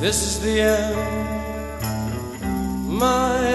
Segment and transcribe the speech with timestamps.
[0.00, 0.96] This is the end,
[2.88, 3.54] my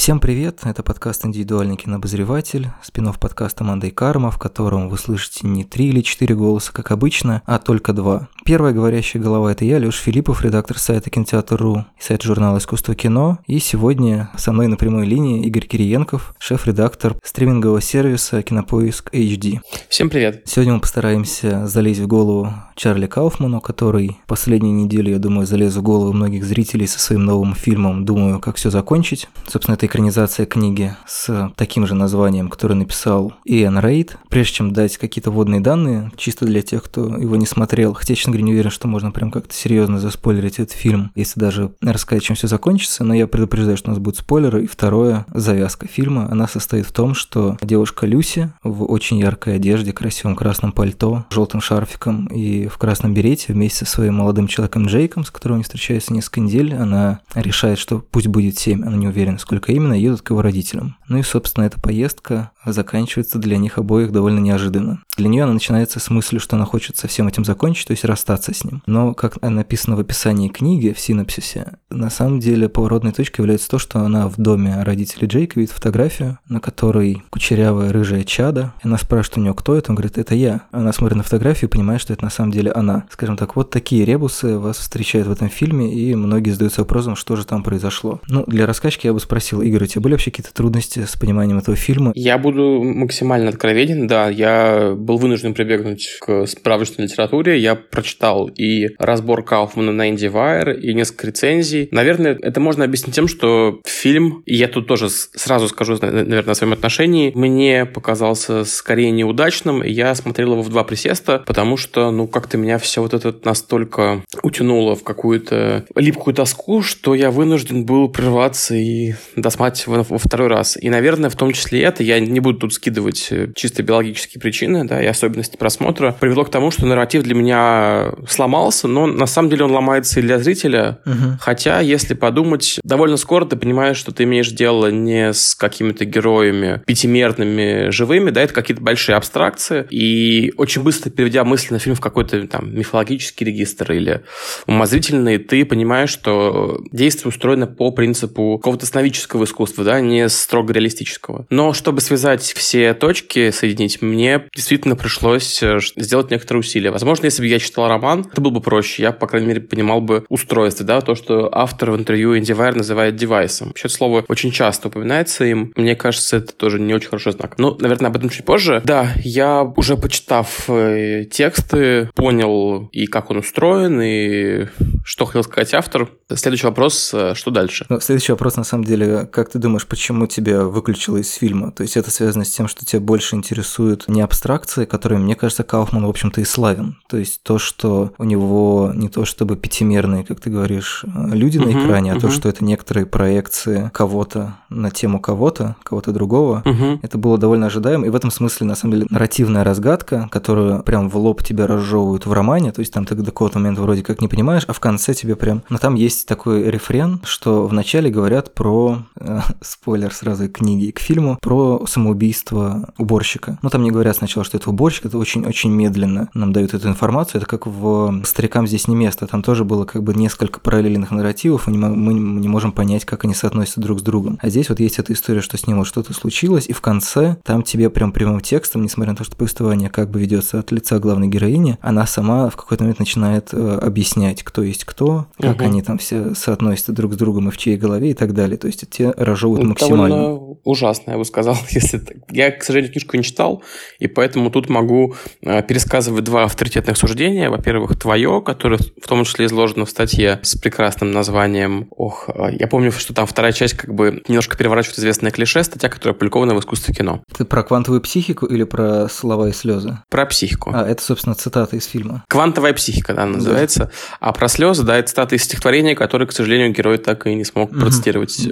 [0.00, 5.62] Всем привет, это подкаст «Индивидуальный кинообозреватель», спинов подкаста «Мандай Карма», в котором вы слышите не
[5.62, 8.30] три или четыре голоса, как обычно, а только два.
[8.46, 13.40] Первая говорящая голова– это я, Лёш Филиппов, редактор сайта Кинотеатр.ру и сайта журнала «Искусство кино».
[13.46, 19.60] И сегодня со мной на прямой линии Игорь Кириенков, шеф-редактор стримингового сервиса «Кинопоиск HD».
[19.90, 20.44] Всем привет.
[20.46, 25.82] Сегодня мы постараемся залезть в голову Чарли Кауфману, который последнюю неделю, я думаю, залез в
[25.82, 29.28] голову многих зрителей со своим новым фильмом «Думаю, как все закончить».
[29.46, 34.18] Собственно, это экранизация книги с таким же названием, который написал Иэн Рейд.
[34.28, 38.30] Прежде чем дать какие-то водные данные, чисто для тех, кто его не смотрел, хотя, честно
[38.30, 42.36] говоря, не уверен, что можно прям как-то серьезно заспойлерить этот фильм, если даже рассказать, чем
[42.36, 44.62] все закончится, но я предупреждаю, что у нас будут спойлеры.
[44.62, 49.92] И второе, завязка фильма, она состоит в том, что девушка Люси в очень яркой одежде,
[49.92, 55.24] красивом красном пальто, желтым шарфиком и в красном берете вместе со своим молодым человеком Джейком,
[55.24, 59.38] с которым они встречаются несколько недель, она решает, что пусть будет 7, она не уверена,
[59.38, 60.96] сколько именно, едут к его родителям.
[61.08, 65.02] Ну и, собственно, эта поездка заканчивается для них обоих довольно неожиданно.
[65.16, 68.04] Для нее она начинается с мысли, что она хочет со всем этим закончить, то есть
[68.04, 68.82] расстаться с ним.
[68.86, 73.78] Но, как написано в описании книги, в синопсисе, на самом деле поворотной точкой является то,
[73.78, 78.74] что она в доме родителей Джейка видит фотографию, на которой кучерявая рыжая чада.
[78.82, 80.62] Она спрашивает у нее, кто это, он говорит, это я.
[80.70, 83.06] Она смотрит на фотографию и понимает, что это на самом деле она.
[83.10, 87.36] Скажем так, вот такие ребусы вас встречают в этом фильме, и многие задаются вопросом, что
[87.36, 88.20] же там произошло.
[88.28, 91.56] Ну, для рассказчики я бы спросил, Игорь, у тебя были вообще какие-то трудности с пониманием
[91.58, 92.10] этого фильма?
[92.16, 98.88] Я буду максимально откровенен, да, я был вынужден прибегнуть к справочной литературе, я прочитал и
[98.98, 101.88] разбор Кауфмана на IndieWire, и несколько рецензий.
[101.92, 106.54] Наверное, это можно объяснить тем, что фильм, и я тут тоже сразу скажу, наверное, о
[106.56, 112.26] своем отношении, мне показался скорее неудачным, я смотрел его в два присеста, потому что, ну,
[112.26, 118.08] как-то меня все вот это настолько утянуло в какую-то липкую тоску, что я вынужден был
[118.08, 120.76] прерваться и досматривать его во второй раз.
[120.80, 124.84] И, наверное, в том числе это, я не буду тут скидывать э, чисто биологические причины,
[124.84, 129.50] да, и особенности просмотра, привело к тому, что нарратив для меня сломался, но на самом
[129.50, 130.98] деле он ломается и для зрителя.
[131.06, 131.38] Угу.
[131.40, 136.82] Хотя, если подумать, довольно скоро ты понимаешь, что ты имеешь дело не с какими-то героями
[136.86, 139.86] пятимерными, живыми, да, это какие-то большие абстракции.
[139.90, 144.22] И очень быстро, переведя мысль на фильм в какой-то там мифологический регистр или
[144.66, 151.46] умозрительный, ты понимаешь, что действие устроено по принципу какого-то сновидческого искусства, да, не строго реалистического.
[151.50, 156.90] Но чтобы связать все точки, соединить, мне действительно пришлось э, сделать некоторые усилия.
[156.90, 159.02] Возможно, если бы я читал роман, это было бы проще.
[159.02, 163.16] Я, по крайней мере, понимал бы устройство, да, то, что автор в интервью IndieWire называет
[163.16, 163.68] девайсом.
[163.68, 165.72] Вообще, это слово очень часто упоминается им.
[165.76, 167.58] Мне кажется, это тоже не очень хороший знак.
[167.58, 168.80] Ну, наверное, об этом чуть позже.
[168.84, 174.66] Да, я уже почитав э, тексты, понял и как он устроен, и
[175.04, 176.10] что хотел сказать автор.
[176.34, 177.86] Следующий вопрос, э, что дальше?
[177.88, 181.72] Ну, следующий вопрос, на самом деле, как ты думаешь, почему тебя выключило из фильма?
[181.72, 185.62] То есть это связано с тем, что тебя больше интересуют не абстракции, которые, мне кажется,
[185.62, 186.98] Кауфман, в общем-то, и славен.
[187.08, 191.70] То есть то, что у него не то чтобы пятимерные, как ты говоришь, люди на
[191.70, 196.62] экране, а то, что это некоторые проекции кого-то на тему кого-то, кого-то другого.
[197.00, 201.08] Это было довольно ожидаемо, и в этом смысле, на самом деле, нарративная разгадка, которую прям
[201.08, 204.20] в лоб тебя разжевывают в романе, то есть там ты до какого-то момента вроде как
[204.20, 205.62] не понимаешь, а в конце тебе прям...
[205.70, 208.98] Но там есть такой рефрен, что вначале говорят про...
[209.60, 213.58] спойлер сразу и к книге, и к фильму, про самоубийство уборщика.
[213.62, 217.40] Ну, там не говорят сначала, что это уборщик, это очень-очень медленно нам дают эту информацию.
[217.40, 219.26] Это как в «Старикам здесь не место».
[219.26, 223.34] Там тоже было как бы несколько параллельных нарративов, и мы не можем понять, как они
[223.34, 224.38] соотносятся друг с другом.
[224.42, 227.36] А здесь вот есть эта история, что с ним вот что-то случилось, и в конце
[227.44, 230.98] там тебе прям прямым текстом, несмотря на то, что повествование как бы ведется от лица
[230.98, 235.64] главной героини, она сама в какой-то момент начинает э, объяснять, кто есть кто, как Мгм.
[235.66, 238.56] они там все соотносятся друг с другом и в чьей голове и так далее.
[238.56, 240.16] То есть те разжевывают Ну, максимально.
[240.16, 242.16] Довольно ужасно, я бы сказал, если так.
[242.30, 243.62] Я, к сожалению, книжку не читал,
[243.98, 247.50] и поэтому тут могу э, пересказывать два авторитетных суждения.
[247.50, 251.88] Во-первых, твое, которое в том числе изложено в статье с прекрасным названием.
[251.90, 255.88] Ох, э, я помню, что там вторая часть как бы немножко переворачивает известное клише, статья,
[255.88, 257.22] которая опубликована в искусстве кино.
[257.36, 259.98] Ты про квантовую психику или про слова и слезы?
[260.08, 260.70] Про психику.
[260.74, 262.24] А, это, собственно, цитата из фильма.
[262.28, 263.90] Квантовая психика, да, называется.
[264.20, 267.44] А про слезы да, это цитаты из стихотворения, которые, к сожалению, герой так и не
[267.44, 268.48] смог процитировать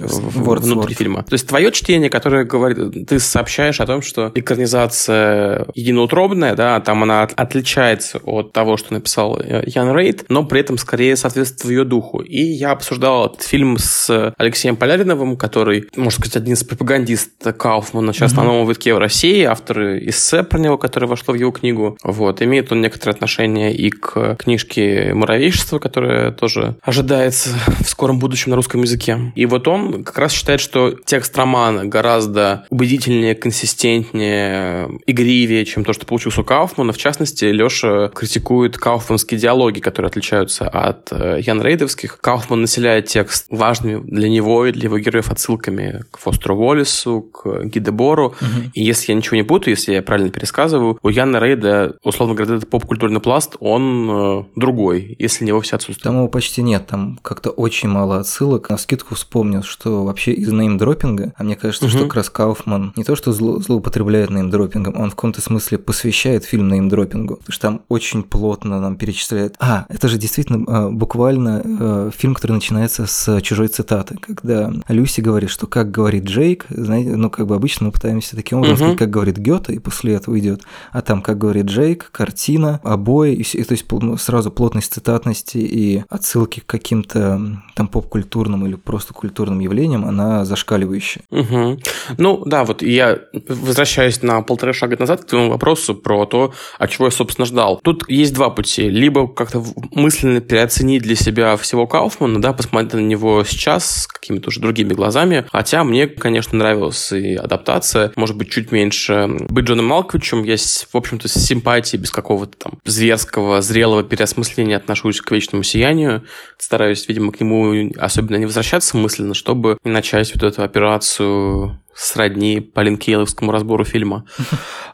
[0.57, 0.61] mm-hmm.
[0.61, 1.23] внутри фильма.
[1.23, 7.03] То есть твое чтение, которое говорит, ты сообщаешь о том, что экранизация единоутробная, да, там
[7.03, 11.83] она отличается от того, что написал э, Ян Рейд, но при этом скорее соответствует ее
[11.85, 12.19] духу.
[12.19, 18.13] И я обсуждал этот фильм с Алексеем Поляриновым, который, можно сказать, один из пропагандистов Кауфмана
[18.13, 18.37] сейчас mm-hmm.
[18.37, 21.97] на новом витке в России, автор эссе про него, которое вошло в его книгу.
[22.03, 27.49] Вот, имеет он некоторое отношение и к книжке «Муравейшество», которая тоже ожидается
[27.83, 29.31] в скором будущем на русском языке.
[29.35, 35.93] И вот он как раз считает, что текст романа гораздо убедительнее, консистентнее, игривее, чем то,
[35.93, 36.93] что получился у Кауфмана.
[36.93, 42.19] В частности, Леша критикует кауфманские диалоги, которые отличаются от э, Ян Рейдовских.
[42.21, 47.65] Кауфман населяет текст важными для него и для его героев отсылками к Фостеру Уоллесу, к
[47.65, 48.27] Гидебору.
[48.27, 48.71] Угу.
[48.73, 52.55] И если я ничего не путаю, если я правильно пересказываю, у Яна Рейда, условно говоря,
[52.55, 56.03] этот поп-культурный пласт, он э, другой, если не вовсе отсутствует.
[56.03, 58.69] Там его почти нет, там как-то очень мало отсылок.
[58.69, 61.91] На скидку вспомнил, что вообще из неймдропинга, а мне кажется, угу.
[61.91, 66.45] что как раз Кауфман не то, что зло, злоупотребляет неймдропингом, он в каком-то смысле посвящает
[66.45, 69.55] фильм неймдропингу, потому что там очень плотно нам перечисляет.
[69.59, 75.21] А, это же действительно э, буквально э, фильм, который начинается с чужой цитаты, когда Люси
[75.21, 78.83] говорит, что как говорит Джейк, знаете, ну как бы обычно мы пытаемся таким образом угу.
[78.83, 83.33] сказать, как говорит Гёте, и после этого идет, а там, как говорит Джейк, картина, обои,
[83.33, 83.85] и, и то есть
[84.21, 91.23] сразу плотность цитатности и отсылки к каким-то там поп-культурным или просто культурным явлениям, она зашкаливающая.
[91.29, 91.79] Угу.
[92.17, 96.89] Ну да, вот я возвращаюсь на полтора шага назад к твоему вопросу про то, от
[96.91, 97.79] чего я, собственно, ждал.
[97.83, 98.89] Тут есть два пути.
[98.89, 104.49] Либо как-то мысленно переоценить для себя всего Кауфмана, да, посмотреть на него сейчас с какими-то
[104.49, 105.45] уже другими глазами.
[105.51, 110.43] Хотя мне, конечно, нравилась и адаптация, может быть, чуть меньше быть Джоном Малковичем.
[110.43, 116.23] Я, в общем-то, с симпатией, без какого-то там зверского, зрелого переосмысления отношусь к вечному сиянию.
[116.57, 122.61] Стараюсь, видимо, к нему особенно не возвращаться мысленно, чтобы не начать вот эту операцию сродни
[122.61, 124.25] Полин Кейловскому разбору фильма.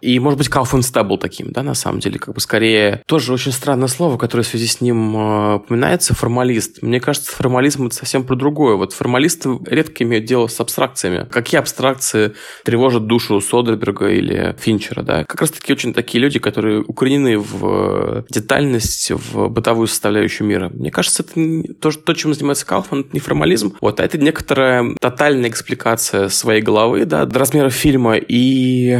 [0.01, 3.01] И, может быть, Кауфман-то был таким, да, на самом деле, как бы скорее...
[3.07, 6.81] Тоже очень странное слово, которое в связи с ним э, упоминается, формалист.
[6.81, 8.75] Мне кажется, формализм— это совсем про другое.
[8.75, 11.27] Вот формалисты редко имеют дело с абстракциями.
[11.29, 15.23] Какие абстракции тревожат душу Содерберга или Финчера, да?
[15.25, 20.69] Как раз-таки очень такие люди, которые укоренены в детальность, в бытовую составляющую мира.
[20.73, 24.95] Мне кажется, это то, то чем занимается Кауфман, это не формализм, вот, а это некоторая
[24.99, 28.99] тотальная экспликация своей головы головы, да, до размера фильма, и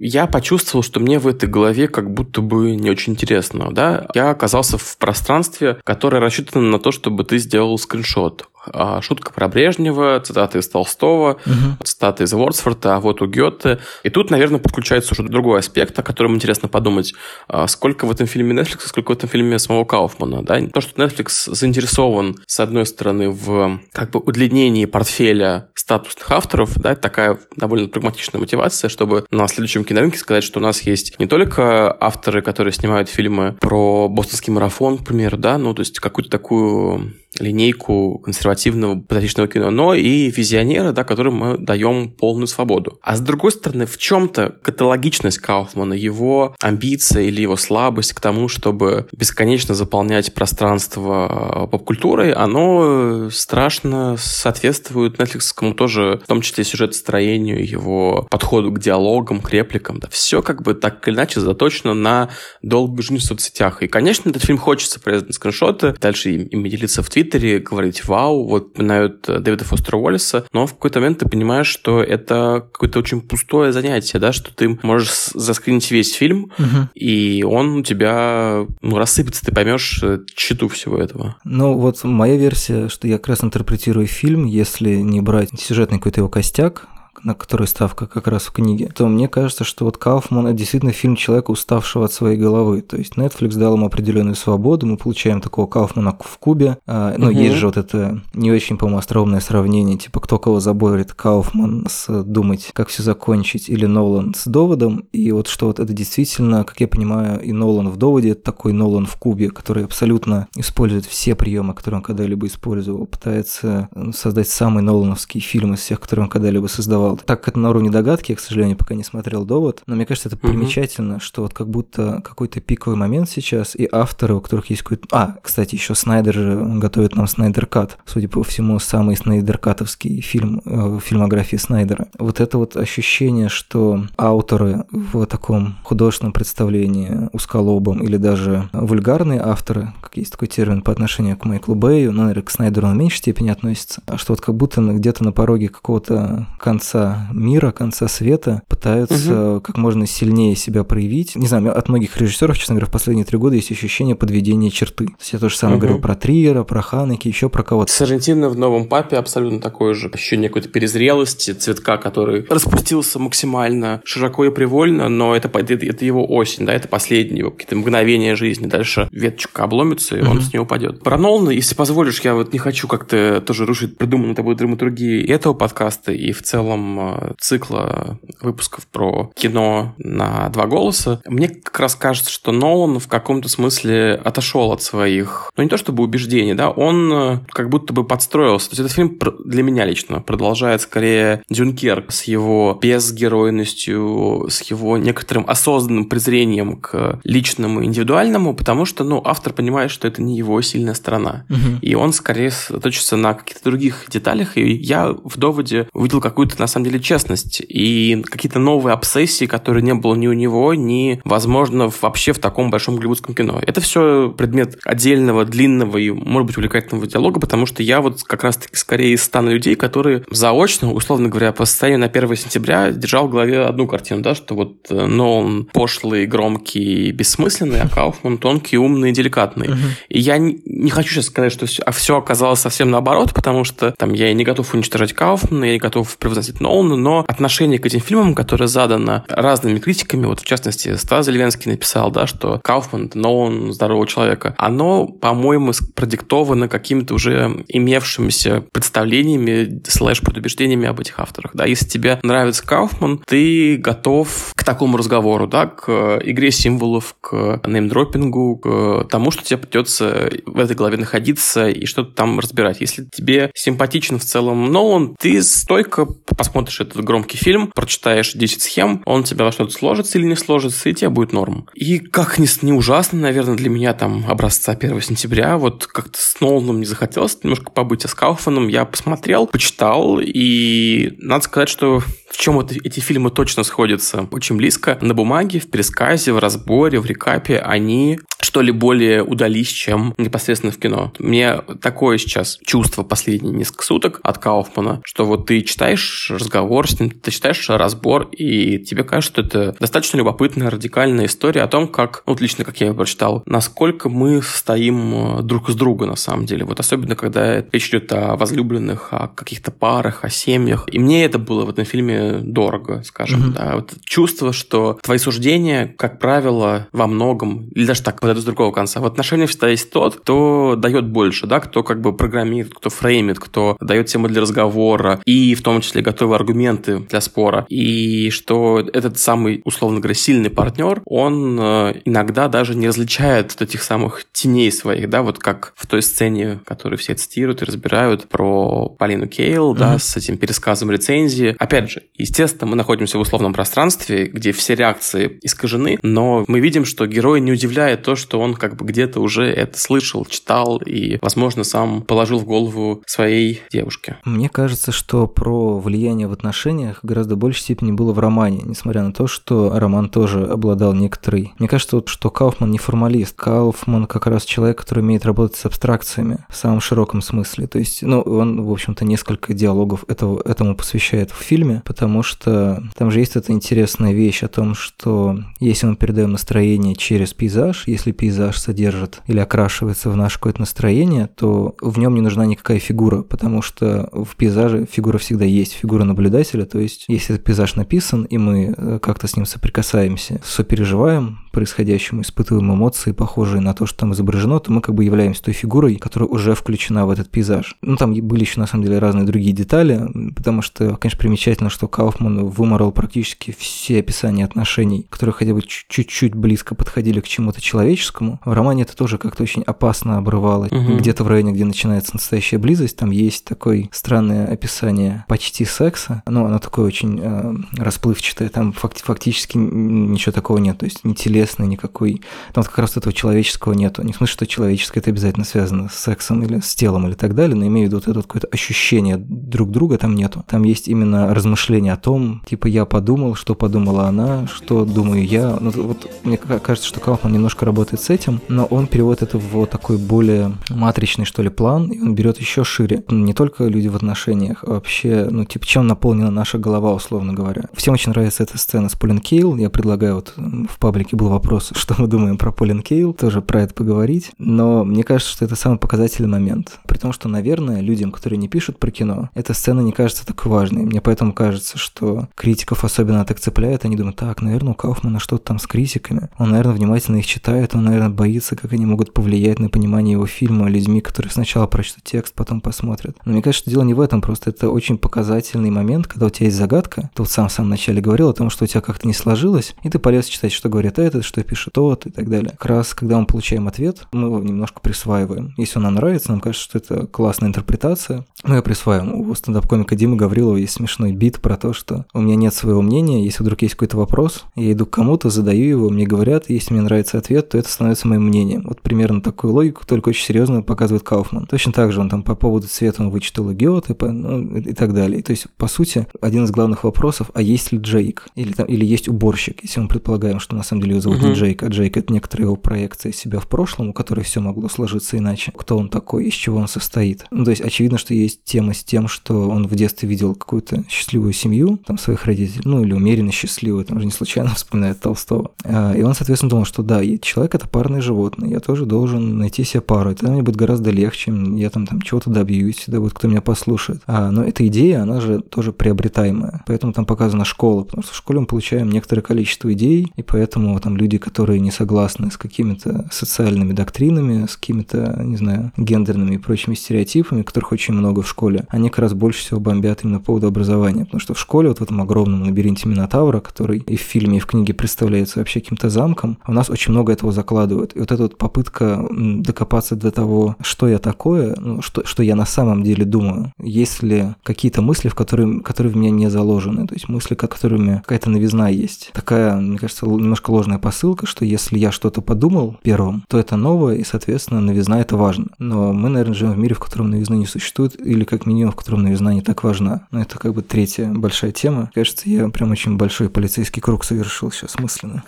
[0.00, 4.06] я почувствовал, что мне в этой голове как будто бы не очень интересно, да.
[4.14, 8.48] Я оказался в пространстве, которое рассчитано на то, чтобы ты сделал скриншот.
[8.72, 11.84] А, шутка про Брежнева, цитаты из Толстого, угу.
[11.84, 13.80] цитаты из Вордсворта, а вот у Гёте.
[14.02, 17.14] И тут, наверное, подключается уже другой аспект, о котором интересно подумать.
[17.48, 20.42] А, сколько в этом фильме Netflix, сколько в этом фильме самого Кауфмана.
[20.42, 20.60] Да?
[20.72, 26.94] То, что Netflix заинтересован, с одной стороны, в как бы удлинении портфеля статусных авторов, да,
[26.94, 31.94] такая довольно прагматичная мотивация, чтобы на следующем кинорынке сказать, что у нас есть не только
[32.00, 37.14] авторы, которые снимают фильмы про бостонский марафон, к примеру, да, ну, то есть какую-то такую
[37.38, 42.98] линейку консервативного патриотичного кино, но и визионера, да, которым мы даем полную свободу.
[43.02, 48.48] А с другой стороны, в чем-то каталогичность Кауфмана, его амбиция или его слабость к тому,
[48.48, 58.26] чтобы бесконечно заполнять пространство поп-культурой, оно страшно соответствует Netflixскому тоже, в том числе сюжетостроению, его
[58.30, 59.98] подходу к диалогам, к репликам.
[59.98, 62.30] Да, все как бы так или иначе заточено на
[62.62, 63.82] долгую жизнь в соцсетях.
[63.82, 68.46] И, конечно, этот фильм хочется порезать скриншоты, дальше ими делиться в Твиттере, Твиттере говорить «Вау»,
[68.46, 72.98] вот упоминают э, Дэвида Фостера Уоллеса, но в какой-то момент ты понимаешь, что это какое-то
[72.98, 76.88] очень пустое занятие, да, что ты можешь заскринить весь фильм, угу.
[76.94, 80.02] и он у тебя ну, рассыпется, ты поймешь
[80.34, 81.36] читу всего этого.
[81.44, 86.20] Ну, вот моя версия, что я как раз интерпретирую фильм, если не брать сюжетный какой-то
[86.20, 86.88] его костяк,
[87.24, 90.92] на которой ставка как раз в книге, то мне кажется, что вот Кауфман– это действительно
[90.92, 92.82] фильм человека, уставшего от своей головы.
[92.82, 96.78] То есть Netflix дал ему определенную свободу, мы получаем такого Кауфмана в Кубе.
[96.86, 97.38] А, ну, угу.
[97.38, 102.22] есть же вот это не очень, по-моему, остроумное сравнение, типа кто кого заборит, Кауфман с
[102.24, 105.06] «Думать, как все закончить» или Нолан с «Доводом».
[105.12, 108.72] И вот что вот это действительно, как я понимаю, и Нолан в «Доводе»– это такой
[108.72, 114.82] Нолан в Кубе, который абсолютно использует все приемы, которые он когда-либо использовал, пытается создать самый
[114.82, 117.26] Нолановский фильм из всех, которые он когда-либо создавал сказал.
[117.26, 120.06] Так как это на уровне догадки, я, к сожалению, пока не смотрел довод, но мне
[120.06, 120.48] кажется, это Мгм.
[120.48, 125.06] примечательно, что вот как будто какой-то пиковый момент сейчас, и авторы, у которых есть какой-то...
[125.12, 127.98] А, кстати, еще Снайдер же готовит нам Снайдер Кат.
[128.06, 132.08] Судя по всему, самый Снайдеркатовский фильм э, в фильмографии Снайдера.
[132.18, 139.92] Вот это вот ощущение, что авторы в таком художественном представлении узколобом или даже вульгарные авторы,
[140.00, 142.96] как есть такой термин по отношению к Майклу Бэю, но, наверное, к Снайдеру он в
[142.96, 148.08] меньшей степени относится, а что вот как будто где-то на пороге какого-то конца мира, конца
[148.08, 151.36] света пытаются как можно сильнее себя проявить.
[151.36, 155.06] Не знаю, от многих режиссеров, честно говоря, в последние три года есть ощущение подведения черты.
[155.06, 155.80] То есть я тоже самое Мгм.
[155.86, 157.92] говорил про Триера, про Ханеки, еще про кого-то.
[157.92, 164.44] Сарантино в «Новом папе» абсолютно такое же ощущение какой-то перезрелости, цветка, который распустился максимально широко
[164.44, 168.66] и привольно, но это, это, это его осень, да, это последние его какие-то мгновения жизни.
[168.66, 170.40] Дальше веточка обломится, и он Мгм.
[170.40, 171.02] с нее упадет.
[171.02, 175.30] Про Нолана, если позволишь, я вот не хочу как-то тоже рушить придуманную тобой драматургии и
[175.30, 181.20] этого подкаста, и в целом э, цикла выпусков про кино на два голоса.
[181.26, 185.76] Мне как раз кажется, что Нолан в каком-то смысле отошел от своих, ну не то
[185.76, 188.70] чтобы убеждений, да, он э, как будто бы подстроился.
[188.70, 194.96] То есть этот фильм для меня лично продолжает скорее Дюнкерк с его безгеройностью, с его
[194.98, 200.60] некоторым осознанным презрением к личному, индивидуальному, потому что, ну, автор понимает, что это не его
[200.62, 201.44] сильная сторона.
[201.48, 201.78] Мгм.
[201.80, 204.56] И он скорее сосредоточится на каких-то других деталях.
[204.56, 209.82] И я в доводе увидел какую-то, на самом деле, честность и какие-то новые обсессии, которые
[209.82, 213.60] не было ни у него, ни, возможно, вообще в таком большом голливудском кино.
[213.64, 218.44] Это все предмет отдельного, длинного и, может быть, увлекательного диалога, потому что я вот как
[218.44, 223.28] раз-таки скорее из стана людей, которые заочно, условно говоря, по состоянию на 1 сентября держал
[223.28, 228.78] в голове одну картину, да, что вот э, Нолан пошлый, громкий, бессмысленный, а Кауфман тонкий,
[228.78, 229.70] умный, деликатный.
[230.08, 233.64] И я не, не хочу сейчас сказать, что все, а все оказалось совсем наоборот, потому
[233.64, 237.78] что там я и не готов уничтожать Кауфмана, я не готов превозносить Нолана, но отношение
[237.78, 242.60] к этим фильмам, которое задано разными критиками, вот в частности Стас Зеленский написал, да, что
[242.64, 251.20] Кауфман Нолан здорового человека, оно, по-моему, продиктовано какими-то уже имевшимися представлениями слэш предубеждениями об этих
[251.20, 251.52] авторах.
[251.54, 257.60] Да, если тебе нравится Кауфман, ты готов к такому разговору, да, к игре символов, к
[257.66, 262.80] неймдропингу, к тому, что тебе придется в этой главе находиться и что-то там разбирать.
[262.80, 266.06] Если тебе симпатичен в целом Нолан, ты стойко
[266.54, 270.88] посмотришь этот громкий фильм, прочитаешь 10 схем, он тебя во что-то сложится или не сложится,
[270.88, 271.66] и тебе будет норм.
[271.74, 276.40] И как ни, не ужасно, наверное, для меня там образца 1 сентября, вот как-то с
[276.40, 282.02] Ноланом не захотелось немножко побыть, а с Кауфманом я посмотрел, почитал, и надо сказать, что
[282.34, 284.98] в чем вот эти фильмы точно сходятся очень близко.
[285.00, 290.70] На бумаге, в пересказе, в разборе, в рекапе они что ли более удались, чем непосредственно
[290.70, 291.12] в кино.
[291.18, 297.00] Мне такое сейчас чувство последние несколько суток от Кауфмана, что вот ты читаешь разговор с
[297.00, 301.88] ним, ты читаешь разбор, и тебе кажется, что это достаточно любопытная, радикальная история о том,
[301.88, 306.06] как, ну, вот лично, как я ее прочитал, насколько мы стоим э, друг с друга
[306.06, 306.64] на самом деле.
[306.64, 310.86] Вот особенно, когда речь идет о возлюбленных, о каких-то парах, о семьях.
[310.92, 313.40] И мне это было в этом фильме дорого, скажем.
[313.40, 313.52] Мгм.
[313.52, 313.72] Да.
[313.76, 318.72] Вот чувство, что твои суждения, как правило, во многом, или даже так, подойду с другого
[318.72, 322.90] конца, в отношениях всегда есть тот, кто дает больше, да, кто как бы программирует, кто
[322.90, 327.66] фреймит, кто дает темы для разговора, и в том числе готовые аргументы для спора.
[327.68, 333.62] И что этот самый, условно говоря, сильный партнер, он э, иногда даже не различает вот
[333.68, 338.28] этих самых теней своих, да, вот как в той сцене, которую все цитируют и разбирают
[338.28, 339.98] про Полину Кейл, да, Мгм.
[339.98, 341.54] с этим пересказом рецензии.
[341.58, 346.84] Опять же, естественно, мы находимся в условном пространстве, где все реакции искажены, но мы видим,
[346.84, 351.18] что герой не удивляет то, что он как бы где-то уже это слышал, читал и,
[351.20, 354.18] возможно, сам положил в голову своей девушке.
[354.24, 359.12] Мне кажется, что про влияние в отношениях гораздо большей степени было в романе, несмотря на
[359.12, 361.52] то, что роман тоже обладал некоторой...
[361.58, 363.36] Мне кажется, вот, что Кауфман не формалист.
[363.36, 367.66] Кауфман как раз человек, который умеет работать с абстракциями в самом широком смысле.
[367.66, 372.82] То есть, ну, он, в общем-то, несколько диалогов этого, этому посвящает в фильме, потому что
[372.96, 377.84] там же есть эта интересная вещь о том, что если мы передаем настроение через пейзаж,
[377.86, 382.78] если пейзаж содержит или окрашивается в наше какое-то настроение, то в нем не нужна никакая
[382.78, 387.76] фигура, потому что в пейзаже фигура всегда есть, фигура наблюдателя, то есть если этот пейзаж
[387.76, 393.86] написан, и мы э, как-то с ним соприкасаемся, сопереживаем, происходящему, испытываем эмоции, похожие на то,
[393.86, 397.30] что там изображено, то мы как бы являемся той фигурой, которая уже включена в этот
[397.30, 397.76] пейзаж.
[397.80, 401.88] Ну, там были еще, на самом деле, разные другие детали, потому что, конечно, примечательно, что
[401.88, 408.40] Кауфман выморал практически все описания отношений, которые хотя бы чуть-чуть близко подходили к чему-то человеческому.
[408.44, 410.66] В романе это тоже как-то очень опасно обрывало.
[410.66, 410.98] Угу.
[410.98, 416.46] Где-то в районе, где начинается настоящая близость, там есть такое странное описание почти секса, но
[416.46, 421.66] оно такое очень э, расплывчатое, там факти- фактически ничего такого нет, то есть ни телесной
[421.66, 422.22] никакой,
[422.52, 424.02] там вот как раз этого человеческого нету.
[424.02, 427.34] Не в смысле, что человеческое это обязательно связано с сексом или с телом или так
[427.34, 430.44] далее, но имею в виду вот это какое-то ощущение друг друга там нету.
[430.48, 435.56] Там есть именно размышления о том, типа я подумал, что подумала она, что думаю я.
[435.60, 439.44] Ну, вот мне кажется, что Кауфман немножко работает с этим, но он переводит это в
[439.54, 443.04] вот такой более матричный, что ли, план, и он берет еще шире.
[443.08, 447.64] Не только люди в отношениях, а вообще, ну, типа, чем наполнена наша голова, условно говоря.
[447.74, 449.56] Всем очень нравится эта сцена с Полин Кейл.
[449.56, 453.62] Я предлагаю, вот в паблике был вопрос, что мы думаем про Полин Кейл, тоже про
[453.62, 454.32] это поговорить.
[454.38, 456.78] Но мне кажется, что это самый показательный момент.
[456.86, 460.50] При том, что, наверное, людям, которые не пишут про кино, эта сцена не кажется такой
[460.50, 460.84] важной.
[460.84, 465.44] Мне поэтому кажется, что критиков особенно так цепляет, они думают, так, наверное, у Кауфмана что-то
[465.44, 466.28] там с критиками.
[466.38, 470.26] Он, наверное, внимательно их читает, он, наверное, боится, как они могут повлиять на понимание его
[470.26, 473.16] фильма людьми, которые сначала прочтут текст, потом посмотрят.
[473.24, 476.30] Но мне кажется, что дело не в этом, просто это очень показательный момент, когда у
[476.30, 477.10] тебя есть загадка.
[477.14, 479.74] Ты вот сам в самом начале говорил о том, что у тебя как-то не сложилось,
[479.82, 482.50] и ты полез читать, что говорит этот, что пишет тот и так далее.
[482.50, 485.54] Как раз, когда мы получаем ответ, мы его немножко присваиваем.
[485.56, 489.14] Если он нам нравится, нам кажется, что это классная интерпретация, мы ее присваиваем.
[489.14, 493.24] У стендап-комика Димы Гаврилова есть смешной бит про то, что у меня нет своего мнения,
[493.24, 496.82] если вдруг есть какой-то вопрос, я иду к кому-то, задаю его, мне говорят, если мне
[496.82, 498.62] нравится ответ, то это становится моим мнением.
[498.66, 501.46] Вот примерно такую логику, только очень серьезно показывает Кауфман.
[501.46, 504.94] Точно так же он там по поводу цвета он вычитал и Гёте, ну, и так
[504.94, 505.22] далее.
[505.22, 508.28] То есть, по сути, один из главных вопросов, а есть ли Джейк?
[508.34, 511.28] Или, там, или есть уборщик, если мы предполагаем, что на самом деле его зовут uh-huh.
[511.28, 514.68] не Джейк, а Джейк– это некоторая его проекция себя в прошлом, у которой все могло
[514.68, 515.52] сложиться иначе.
[515.56, 517.24] Кто он такой, из чего он состоит?
[517.30, 520.84] Ну, то есть, очевидно, что есть тема с тем, что он в детстве видел какую-то
[520.88, 525.52] счастливую семью, там, своих родителей, ну, или умеренно счастливую, там же не случайно вспоминает Толстого.
[525.64, 529.64] А, и он, соответственно, думал, что да, человек– это парное животное, я тоже должен найти
[529.64, 533.14] себе пару, и тогда мне будет гораздо легче, я там, там чего-то добьюсь, всегда будет
[533.14, 534.02] кто меня послушает.
[534.06, 538.16] А, но эта идея, она же тоже приобретаемая, поэтому там показана школа, потому что в
[538.16, 543.06] школе мы получаем некоторое количество идей, и поэтому там люди, которые не согласны с какими-то
[543.10, 548.66] социальными доктринами, с какими-то, не знаю, гендерными и прочими стереотипами, которых очень много в школе,
[548.68, 551.78] они как раз больше всего бомбят именно по поводу образования, потому что в школе вот
[551.78, 555.90] в этом огромном лабиринте Минотавра, который и в фильме, и в книге представляется вообще каким-то
[555.90, 557.94] замком, у нас очень много этого закладывают.
[557.94, 562.36] И вот эта вот попытка докопаться до того, что я такое, ну, что, что я
[562.36, 566.86] на самом деле думаю, есть ли какие-то мысли, в которые, которые в меня не заложены,
[566.86, 569.10] то есть мысли, которыми какая-то новизна есть.
[569.12, 573.96] Такая, мне кажется, немножко ложная посылка, что если я что-то подумал первым, то это новое,
[573.96, 575.46] и, соответственно, новизна это важно.
[575.58, 578.76] Но мы, наверное, живем в мире, в котором новизны не существует, или как минимум, в
[578.76, 580.06] котором новизна не так важна.
[580.10, 581.90] Но это как бы третья большая тема.
[581.94, 585.24] Кажется, я прям очень большой полицейский круг совершил сейчас мысленно.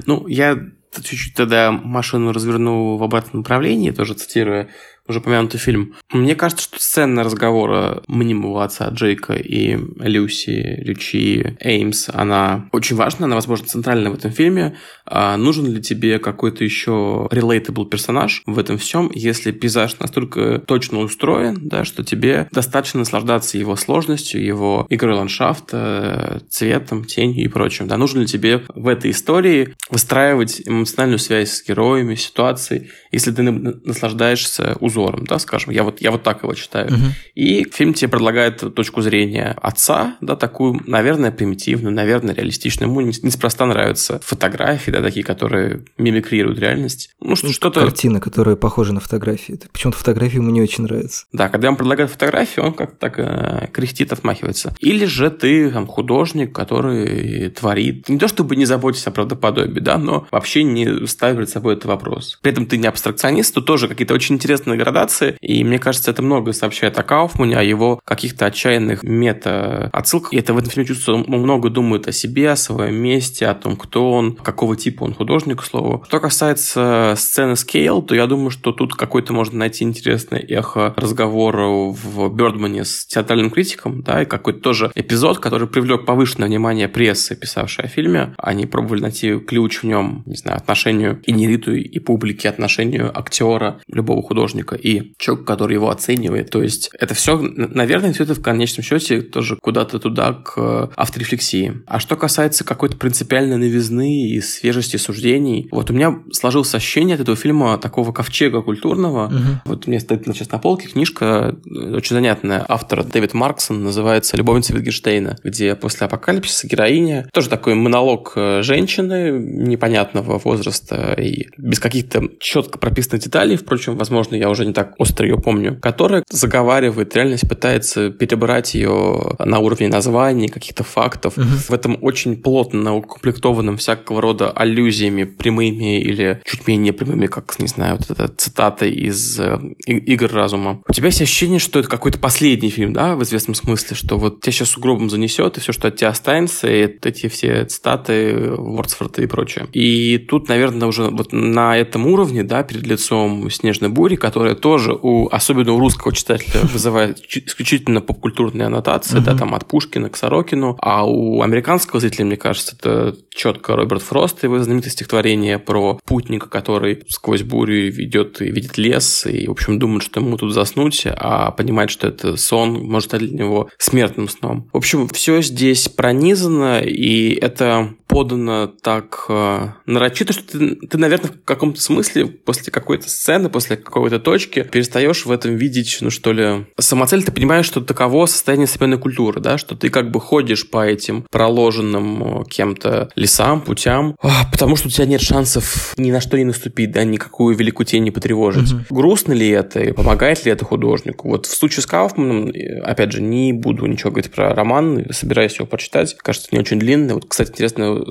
[0.05, 0.57] Ну, я
[1.01, 4.67] чуть-чуть тогда машину разверну в обратном направлении, тоже цитируя
[5.07, 5.95] уже упомянутый фильм.
[6.11, 13.25] Мне кажется, что сцена разговора мнимого отца Джейка и Люси, Лючи, Эймс, она очень важна,
[13.25, 14.77] она, возможно, центральная в этом фильме.
[15.05, 20.99] А нужен ли тебе какой-то еще relatable персонаж в этом всем, если пейзаж настолько точно
[20.99, 27.87] устроен, да, что тебе достаточно наслаждаться его сложностью, его игрой ландшафта, цветом, тенью и прочим.
[27.87, 33.43] Да, нужно ли тебе в этой истории выстраивать эмоциональную связь с героями, ситуацией, если ты
[33.43, 35.71] наслаждаешься узором, да, скажем.
[35.71, 36.87] Я вот, я вот так его читаю.
[36.87, 37.05] Угу.
[37.35, 42.89] И фильм тебе предлагает точку зрения отца, да, такую, наверное, примитивную, наверное, реалистичную.
[42.89, 47.11] Ему неспроста нравятся фотографии, да, такие, которые мимикрируют реальность.
[47.19, 47.81] Ну, что, что-то...
[47.81, 49.59] Картины, которые похожи на фотографии.
[49.71, 51.25] Почему-то фотографии ему не очень нравятся.
[51.31, 54.75] Да, когда ему предлагают фотографии, он как-то так э, кряхтит, отмахивается.
[54.79, 58.09] Или же ты там художник, который творит.
[58.09, 61.85] Не то чтобы не заботиться о правдоподобии, да, но вообще не ставит перед собой этот
[61.85, 62.39] вопрос.
[62.41, 66.21] При этом ты не абстракционист, то тоже какие-то очень интересные градации, и мне кажется, это
[66.21, 70.33] много сообщает о Кауфмане, о его каких-то отчаянных мета-отсылках.
[70.33, 73.55] И это в этом фильме чувствуется, он много думает о себе, о своем месте, о
[73.55, 76.03] том, кто он, какого типа он художник, к слову.
[76.07, 81.67] Что касается сцены скейл, то я думаю, что тут какой-то можно найти интересное эхо разговора
[81.67, 87.35] в Бёрдмане с театральным критиком, да, и какой-то тоже эпизод, который привлек повышенное внимание прессы,
[87.35, 88.33] писавшей о фильме.
[88.37, 93.79] Они пробовали найти ключ в нем, не знаю, отношению и нериту, и публики, отношению актера,
[93.87, 96.49] любого художника и человека, который его оценивает.
[96.49, 101.81] То есть это все, наверное, все это в конечном счете тоже куда-то туда к авторефлексии.
[101.87, 107.21] А что касается какой-то принципиальной новизны и свежести суждений, вот у меня сложилось ощущение от
[107.21, 109.27] этого фильма такого ковчега культурного.
[109.27, 109.35] Угу.
[109.65, 112.65] Вот у меня стоит сейчас на полке книжка э, очень занятная.
[112.67, 119.31] Автор Дэвид Марксон называется «Любовница Витгенштейна», где после апокалипсиса героиня тоже такой монолог э, женщины
[119.31, 125.27] непонятного возраста и без каких-то четко прописанных деталей, впрочем, возможно, я уже не так остро
[125.27, 131.37] ее помню, которая заговаривает реальность, пытается перебрать ее на уровне названий, каких-то фактов.
[131.37, 131.45] Угу.
[131.69, 137.67] В этом очень плотно укомплектованном всякого рода аллюзиями прямыми или чуть менее прямыми, как, не
[137.67, 140.81] знаю, вот эта цитата из э, «Игр разума».
[140.87, 144.41] У тебя есть ощущение, что это какой-то последний фильм, да, в известном смысле, что вот
[144.41, 149.21] тебя сейчас угробом занесет, и все, что от тебя останется, и эти все цитаты Вордсфорда
[149.21, 149.67] и прочее.
[149.73, 154.93] И тут, наверное, уже вот на этом уровне, да, перед лицом «Снежной бури», которая тоже,
[154.93, 160.77] у, особенно у русского читателя, вызывает исключительно попкультурные аннотации, да, там от Пушкина к Сорокину,
[160.79, 166.49] а у американского зрителя, мне кажется, это четко Роберт Фрост, его знаменитое стихотворение про путника,
[166.49, 171.03] который сквозь бурю идет и видит лес, и, в общем, думает, что ему тут заснуть,
[171.05, 174.69] а понимает, что это сон, может стать для него смертным сном.
[174.73, 181.31] В общем, все здесь пронизано, и это подано так э, нарочито, что ты, ты, наверное,
[181.31, 186.31] в каком-то смысле после какой-то сцены, после какой-то точки перестаешь в этом видеть, ну что
[186.31, 190.69] ли, самоцель, ты понимаешь, что таково состояние современной культуры, да, что ты как бы ходишь
[190.69, 194.15] по этим проложенным э, кем-то лесам, путям,
[194.51, 198.03] потому что у тебя нет шансов ни на что не наступить, да, никакую великую тень
[198.03, 198.71] не потревожить.
[198.71, 198.81] Угу.
[198.89, 201.29] Грустно ли это и помогает ли это художнику?
[201.29, 202.51] Вот в случае с Кауфманом,
[202.83, 207.13] опять же, не буду ничего говорить про роман, собираюсь его прочитать, кажется, не очень длинный.
[207.13, 208.03] Вот, кстати, интересно,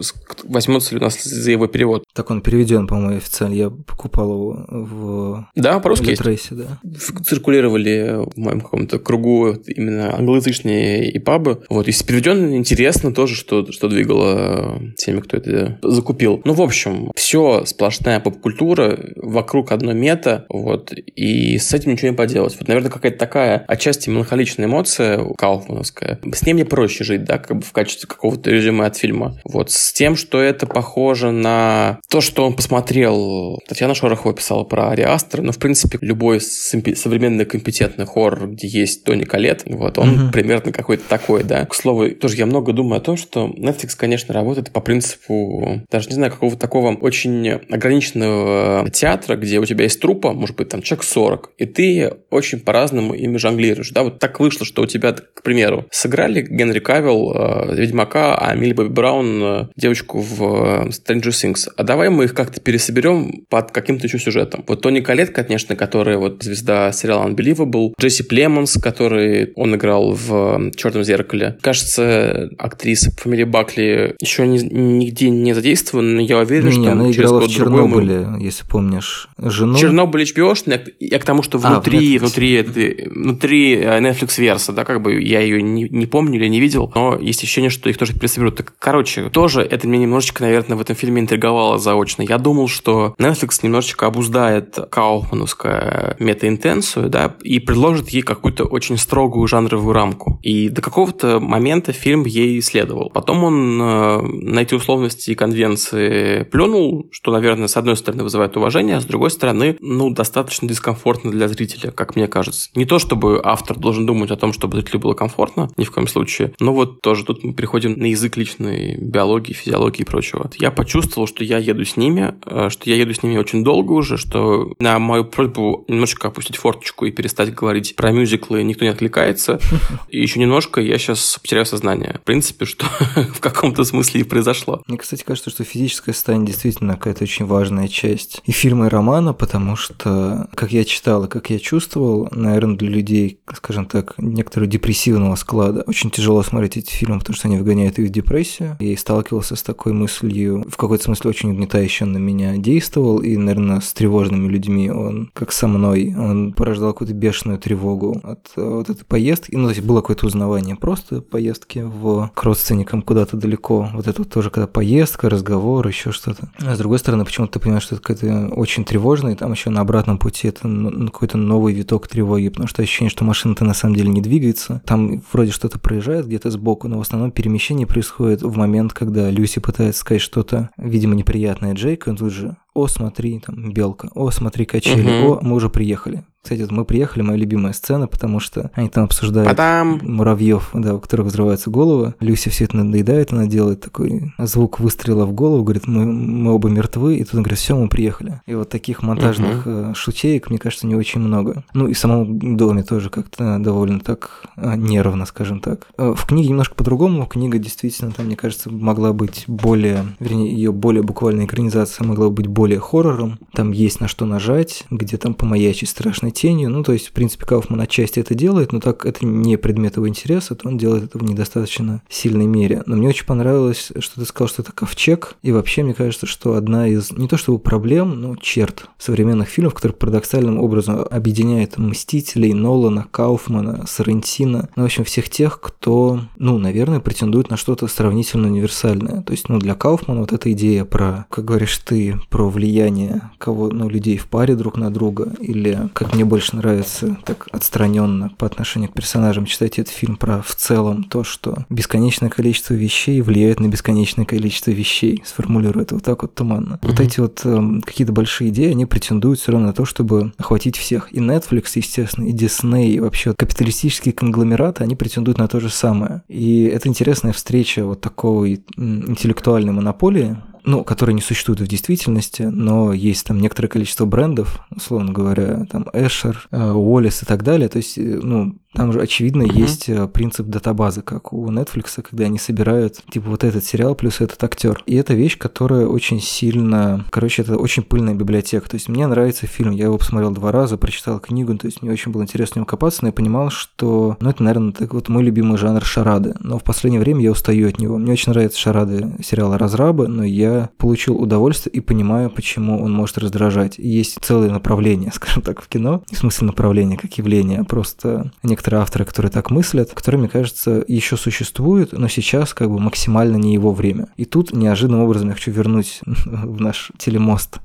[0.44, 2.04] возьмется ли у нас за его перевод.
[2.14, 3.54] Так он переведен, по-моему, официально.
[3.54, 6.78] Я покупал его в да, по-русски Литресе, да.
[7.24, 11.62] Циркулировали в моем каком-то кругу именно англоязычные и пабы.
[11.68, 16.21] Вот, если переведен, интересно тоже, что, что двигало теми, кто это закупил.
[16.44, 22.16] Ну, в общем, все сплошная поп-культура, вокруг одно мета, вот, и с этим ничего не
[22.16, 22.56] поделать.
[22.58, 26.18] Вот, наверное, какая-то такая отчасти меланхоличная эмоция кауфмановская.
[26.32, 29.38] С ней мне проще жить, да, как бы в качестве какого-то резюме от фильма.
[29.44, 33.60] Вот, с тем, что это похоже на то, что он посмотрел.
[33.68, 39.04] Татьяна Шорохова писала про Ари Астер, но, в принципе, любой современный компетентный хоррор, где есть
[39.04, 40.32] Тони Калет, вот, он угу.
[40.32, 41.64] примерно какой-то такой, да.
[41.66, 46.08] К слову, тоже я много думаю о том, что Netflix, конечно, работает по принципу, даже
[46.12, 50.82] не знаю, какого-то такого очень ограниченного театра, где у тебя есть трупа, может быть, там
[50.82, 55.12] человек 40, и ты очень по-разному ими жонглируешь, да, вот так вышло, что у тебя,
[55.12, 60.88] к примеру, сыграли Генри Кавилл, э, Ведьмака, а Милли Бобби Браун, э, девочку в э,
[60.88, 64.64] Stranger Things, а давай мы их как-то пересоберем под каким-то еще сюжетом.
[64.66, 70.70] Вот Тони Калет, конечно, которая вот звезда сериала Unbelievable, Джесси Племонс, который он играл в
[70.76, 71.56] «Черном зеркале».
[71.60, 76.92] Кажется, актриса по фамилии Бакли еще ни, нигде не задействована, но я уверен, не, что
[76.92, 78.42] она через играла в Чернобыле, мы...
[78.42, 79.76] если помнишь, жену.
[79.76, 80.54] Чернобыль HBO,
[81.00, 82.62] я к тому, что А, внутри, в внутри,
[83.10, 86.90] внутри э, Netflix верса, да, как бы я ее не, не помню или не видел,
[86.94, 88.56] но есть ощущение, что их тоже пересоберут.
[88.56, 92.22] Так, короче, тоже это мне немножечко, наверное, в этом фильме интриговало заочно.
[92.22, 99.46] Я думал, что Netflix немножечко обуздает кауфмановскую метаинтенцию, да, и предложит ей какую-то очень строгую
[99.46, 100.38] жанровую рамку.
[100.42, 103.10] И до какого-то момента фильм ей следовал.
[103.10, 108.56] Потом он э, на эти условности и конвенции плюнул, что, наверное, с одной стороны вызывает
[108.56, 112.70] уважение, а с другой стороны, ну, достаточно дискомфортно для зрителя, как мне кажется.
[112.74, 116.08] Не то, чтобы автор должен думать о том, чтобы зрителю было комфортно, ни в коем
[116.08, 120.50] случае, но вот тоже тут мы переходим на язык личной биологии, физиологии и прочего.
[120.58, 123.92] Я почувствовал, что я еду с ними, э, что я еду с ними очень долго
[123.92, 128.90] уже, что на мою просьбу немножечко опустить форточку и перестать говорить про мюзиклы никто не
[128.90, 129.60] откликается.
[130.08, 132.18] И еще немножко я сейчас потеряю сознание.
[132.22, 132.86] В принципе, что
[133.34, 134.82] в каком-то смысле и произошло.
[134.86, 139.32] Мне, кстати, кажется, что физическое состояние действительно какая-то очень важная часть и фильма, и романа,
[139.32, 144.70] потому что, как я читал и как я чувствовал, наверное, для людей, скажем так, некоторого
[144.70, 148.76] депрессивного склада очень тяжело смотреть эти фильмы, потому что они вгоняют их в депрессию.
[148.80, 153.80] И сталкивался с такой мыслью, в какой-то смысле очень угнетающе на меня действовал, и, наверное,
[153.80, 158.90] с тревожными людьми он, как со мной, он порождал какую-то бешеную тревогу от э, вот
[158.90, 159.54] этой поездки.
[159.54, 163.88] Ну, то есть было какое-то узнавание просто поездки в, к родственникам куда-то далеко.
[163.94, 166.50] Вот это вот тоже когда поездка, разговор, еще что-то.
[166.58, 169.34] А с другой стороны, почему-то ты понимаешь, что это какой-то очень тревожный.
[169.34, 170.62] Там еще на обратном пути это
[171.06, 174.82] какой-то новый виток тревоги, потому что ощущение, что машина-то на самом деле не двигается.
[174.86, 179.60] Там вроде что-то проезжает где-то сбоку, но в основном перемещение происходит в момент, когда Люси
[179.60, 184.64] пытается сказать что-то, видимо, неприятное Джейку, он тут же «О, смотри, там, белка, о, смотри,
[184.64, 185.34] качели, угу.
[185.34, 186.24] о, мы уже приехали».
[186.42, 190.00] Кстати, мы приехали, моя любимая сцена, потому что они там обсуждают Потом...
[190.02, 192.14] муравьев, да, у которых взрывается голова.
[192.18, 196.68] Люси все это надоедает, она делает такой звук выстрела в голову, говорит, мы, мы оба
[196.68, 198.40] мертвы, и тут он говорит, все, мы приехали.
[198.46, 199.94] И вот таких монтажных угу.
[199.94, 201.62] шутеек, мне кажется, не очень много.
[201.74, 205.86] Ну и в самом доме тоже как-то довольно так э, нервно, скажем так.
[205.96, 207.26] Э, в книге немножко по-другому.
[207.26, 212.48] Книга действительно, там, мне кажется, могла быть более, вернее, ее более буквальная экранизация могла быть
[212.48, 213.38] более хоррором.
[213.52, 216.70] Там есть на что нажать, где там помаячить страшной тенью.
[216.70, 220.08] Ну, то есть, в принципе, Кауфман отчасти это делает, но так это не предмет его
[220.08, 222.82] интереса, то он делает это в недостаточно сильной мере.
[222.86, 225.36] Но мне очень понравилось, что ты сказал, что это ковчег.
[225.42, 229.74] И вообще, мне кажется, что одна из, не то чтобы проблем, но черт современных фильмов,
[229.74, 236.58] которые парадоксальным образом объединяет Мстителей, Нолана, Кауфмана, Сарантино, ну, в общем, всех тех, кто, ну,
[236.58, 239.22] наверное, претендует на что-то сравнительно универсальное.
[239.22, 243.70] То есть, ну, для Кауфмана вот эта идея про, как говоришь ты, про влияние кого,
[243.70, 248.30] ну, людей в паре друг на друга, или, как мне мне больше нравится так отстраненно
[248.38, 253.20] по отношению к персонажам читать этот фильм про в целом то, что бесконечное количество вещей
[253.22, 255.20] влияет на бесконечное количество вещей.
[255.26, 256.74] Сформулирую это вот так вот туманно.
[256.74, 256.88] Mm-hmm.
[256.88, 260.76] Вот эти вот э, какие-то большие идеи, они претендуют все равно на то, чтобы охватить
[260.76, 261.12] всех.
[261.12, 266.22] И Netflix, естественно, и Disney, и вообще капиталистические конгломераты, они претендуют на то же самое.
[266.28, 272.92] И это интересная встреча вот такой интеллектуальной монополии, ну, которые не существуют в действительности, но
[272.92, 277.68] есть там некоторое количество брендов, условно говоря, там Эшер, Уоллес и так далее.
[277.68, 279.58] То есть, э, ну, там же, очевидно, mm-hmm.
[279.58, 284.20] есть э, принцип датабазы, как у Netflix, когда они собирают, типа, вот этот сериал плюс
[284.20, 284.82] этот актер.
[284.86, 287.04] И это вещь, которая очень сильно...
[287.10, 288.68] Короче, это очень пыльная библиотека.
[288.68, 291.92] То есть мне нравится фильм, я его посмотрел два раза, прочитал книгу, то есть мне
[291.92, 295.08] очень было интересно в нем копаться, но я понимал, что, ну, это, наверное, так вот
[295.08, 296.34] мой любимый жанр шарады.
[296.40, 297.98] Но в последнее время я устаю от него.
[297.98, 303.18] Мне очень нравятся шарады сериала «Разрабы», но я получил удовольствие и понимаю, почему он может
[303.18, 303.78] раздражать.
[303.78, 306.02] И есть целое направление, скажем так, в кино.
[306.10, 310.28] В смысле направления как явление, а просто некоторые некоторые авторы, которые так мыслят, которые, мне
[310.28, 314.06] кажется, еще существуют, но сейчас как бы максимально не его время.
[314.16, 317.58] И тут неожиданным образом я хочу вернуть в наш телемост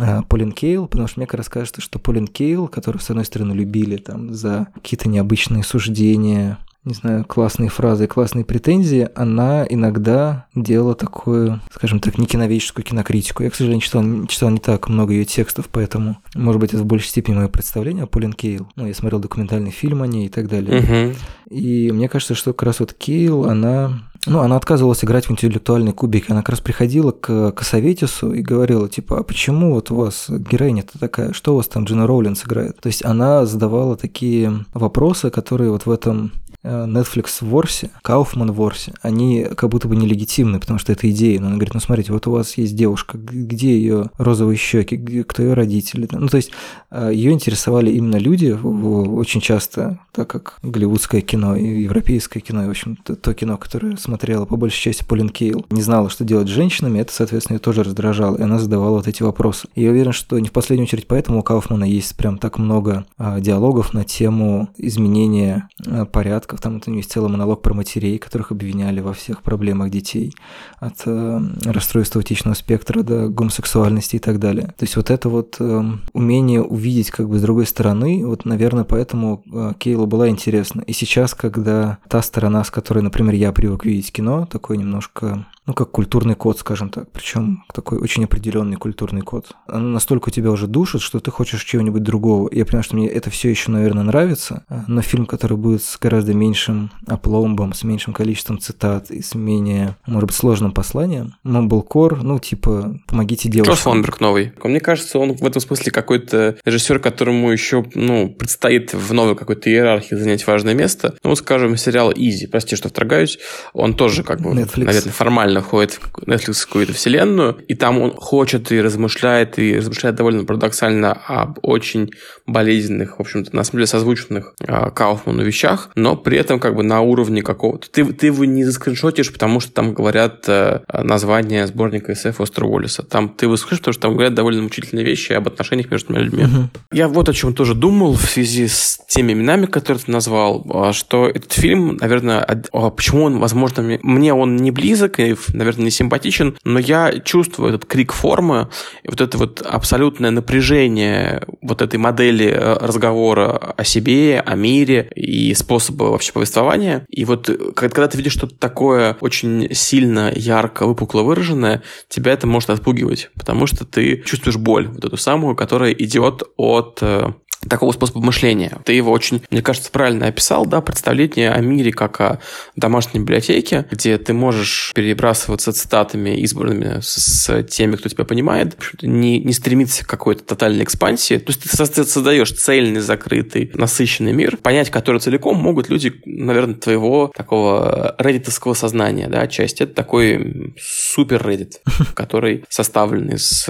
[0.00, 3.26] э, Полин Кейл, потому что мне как раз кажется, что Полин Кейл, которую, с одной
[3.26, 10.46] стороны, любили там за какие-то необычные суждения, не знаю, классные фразы, классные претензии, она иногда
[10.54, 13.42] делала такую, скажем так, не киноведческую кинокритику.
[13.42, 16.86] Я, к сожалению, читал, читал не так много ее текстов, поэтому, может быть, это в
[16.86, 18.68] большей степени мое представление о Полин Кейл.
[18.76, 21.14] Ну, я смотрел документальный фильм о ней и так далее.
[21.50, 25.92] И мне кажется, что как раз вот Кейл, она ну, она отказывалась играть в интеллектуальный
[25.92, 26.30] кубик.
[26.30, 30.98] Она как раз приходила к Косоветису и говорила, типа, а почему вот у вас героиня-то
[30.98, 31.32] такая?
[31.32, 32.80] Что у вас там Джина Роулинс играет?
[32.80, 36.32] То есть она задавала такие вопросы, которые вот в этом
[36.66, 41.40] Netflix в Ворсе, Кауфман в Ворсе, они как будто бы нелегитимны, потому что это идея.
[41.40, 45.42] Но она говорит, ну смотрите, вот у вас есть девушка, где ее розовые щеки, кто
[45.42, 46.08] ее родители?
[46.10, 46.50] Ну то есть
[46.90, 52.66] э, ее интересовали именно люди очень часто, так как голливудское кино и европейское кино, и,
[52.66, 56.24] в общем, то, то кино, которое смотрела по большей части Полин Кейл, не знала, что
[56.24, 59.68] делать с женщинами, это, соответственно, ее тоже раздражало, и она задавала вот эти вопросы.
[59.74, 63.06] И я уверен, что не в последнюю очередь поэтому у Кауфмана есть прям так много
[63.18, 65.68] а, диалогов на тему изменения
[66.12, 69.42] порядка Марков, там это у него есть целый монолог про матерей, которых обвиняли во всех
[69.42, 70.34] проблемах детей,
[70.80, 74.66] от э, расстройства аутичного спектра до гомосексуальности и так далее.
[74.78, 78.84] То есть вот это вот э, умение увидеть как бы с другой стороны, вот, наверное,
[78.84, 80.82] поэтому э, Кейлу была интересна.
[80.82, 85.74] И сейчас, когда та сторона, с которой, например, я привык видеть кино, такой немножко ну,
[85.74, 89.52] как культурный код, скажем так, причем такой очень определенный культурный код.
[89.66, 92.48] Оно настолько тебя уже душит, что ты хочешь чего-нибудь другого.
[92.52, 96.34] Я понимаю, что мне это все еще, наверное, нравится, но фильм, который будет с гораздо
[96.34, 102.38] меньшим опломбом, с меньшим количеством цитат и с менее, может быть, сложным посланием, Мумблкор, ну,
[102.38, 103.74] типа, помогите девушкам.
[103.74, 104.52] Класс Лонберг новый.
[104.62, 109.70] Мне кажется, он в этом смысле какой-то режиссер, которому еще, ну, предстоит в новой какой-то
[109.70, 111.14] иерархии занять важное место.
[111.24, 113.38] Ну, скажем, сериал «Изи», прости, что вторгаюсь,
[113.72, 114.84] он тоже, как бы, Netflix.
[114.84, 119.76] наверное, формально реально входит в Netflix какую-то вселенную, и там он хочет и размышляет, и
[119.76, 122.10] размышляет довольно парадоксально об очень
[122.46, 126.82] болезненных, в общем-то, на самом деле созвучных э, Кауфману вещах, но при этом как бы
[126.82, 127.90] на уровне какого-то...
[127.90, 133.02] Ты, ты его не заскриншотишь, потому что там говорят э, название сборника SF Остро Уоллеса.
[133.02, 136.44] Там ты его слышишь, потому что там говорят довольно мучительные вещи об отношениях между людьми.
[136.44, 136.68] Uh-huh.
[136.92, 141.28] Я вот о чем тоже думал в связи с теми именами, которые ты назвал, что
[141.28, 142.64] этот фильм, наверное,
[142.96, 147.86] почему он, возможно, мне он не близок, и наверное, не симпатичен, но я чувствую этот
[147.86, 148.68] крик формы,
[149.04, 155.54] вот это вот абсолютное напряжение вот этой модели э, разговора о себе, о мире и
[155.54, 157.06] способа вообще повествования.
[157.08, 162.70] И вот когда ты видишь что-то такое очень сильно, ярко, выпукло выраженное, тебя это может
[162.70, 167.32] отпугивать, потому что ты чувствуешь боль, вот эту самую, которая идет от э,
[167.68, 168.78] такого способа мышления.
[168.84, 172.40] Ты его очень, мне кажется, правильно описал, да, представление о мире как о
[172.76, 179.38] домашней библиотеке, где ты можешь перебрасываться цитатами избранными с, с теми, кто тебя понимает, не,
[179.38, 181.38] не стремиться к какой-то тотальной экспансии.
[181.38, 187.32] То есть ты создаешь цельный, закрытый, насыщенный мир, понять который целиком могут люди, наверное, твоего
[187.34, 189.80] такого реддитовского сознания, да, часть.
[189.80, 191.74] Это такой супер Reddit,
[192.14, 193.68] который составлен из